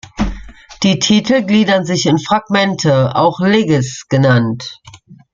[0.81, 4.81] Die Titel gliedern sich in Fragmente, auch "leges" genannt.